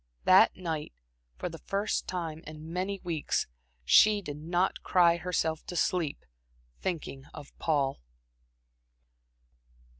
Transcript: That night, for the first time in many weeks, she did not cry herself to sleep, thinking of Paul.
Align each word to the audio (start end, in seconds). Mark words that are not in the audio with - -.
That 0.23 0.55
night, 0.55 0.93
for 1.37 1.47
the 1.47 1.59
first 1.59 2.07
time 2.07 2.43
in 2.47 2.73
many 2.73 2.99
weeks, 3.03 3.45
she 3.85 4.19
did 4.23 4.37
not 4.37 4.81
cry 4.81 5.17
herself 5.17 5.63
to 5.67 5.75
sleep, 5.75 6.25
thinking 6.79 7.25
of 7.35 7.55
Paul. 7.59 8.01